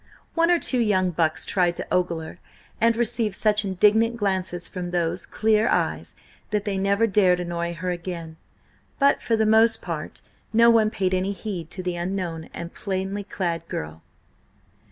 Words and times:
One 0.33 0.49
or 0.49 0.57
two 0.57 0.79
young 0.79 1.11
bucks 1.11 1.45
tried 1.45 1.75
to 1.75 1.85
ogle 1.93 2.21
her, 2.21 2.39
and 2.81 2.95
received 2.95 3.35
such 3.35 3.63
indignant 3.63 4.17
glances 4.17 4.67
from 4.67 4.89
those 4.89 5.27
clear 5.27 5.69
eyes, 5.69 6.15
that 6.49 6.65
they 6.65 6.75
never 6.79 7.05
dared 7.05 7.39
annoy 7.39 7.75
her 7.75 7.91
again, 7.91 8.37
but 8.97 9.21
for 9.21 9.35
the 9.35 9.45
most 9.45 9.79
part 9.79 10.23
no 10.51 10.71
one 10.71 10.89
paid 10.89 11.13
any 11.13 11.33
heed 11.33 11.69
to 11.69 11.83
the 11.83 11.97
unknown 11.97 12.49
and 12.51 12.73
plainly 12.73 13.23
clad 13.23 13.67
girl. 13.67 14.01